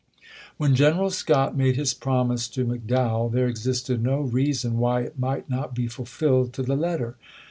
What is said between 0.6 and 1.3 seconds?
ADVANCE 325 When General